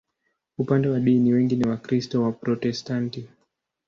Upande 0.57 0.89
wa 0.89 0.99
dini, 0.99 1.33
wengi 1.33 1.55
ni 1.55 1.67
Wakristo 1.67 2.21
Waprotestanti. 2.23 3.27